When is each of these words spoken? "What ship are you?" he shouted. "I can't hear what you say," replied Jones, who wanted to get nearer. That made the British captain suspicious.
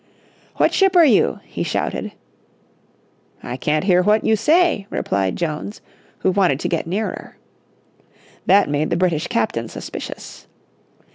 "What 0.55 0.73
ship 0.73 0.95
are 0.95 1.05
you?" 1.05 1.41
he 1.43 1.61
shouted. 1.61 2.13
"I 3.43 3.55
can't 3.55 3.83
hear 3.83 4.01
what 4.01 4.23
you 4.25 4.35
say," 4.35 4.87
replied 4.89 5.35
Jones, 5.35 5.79
who 6.21 6.31
wanted 6.31 6.59
to 6.61 6.67
get 6.67 6.87
nearer. 6.87 7.37
That 8.47 8.67
made 8.67 8.89
the 8.89 8.97
British 8.97 9.27
captain 9.27 9.67
suspicious. 9.67 10.47